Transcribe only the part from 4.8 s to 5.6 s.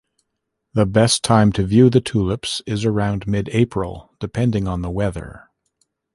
the weather.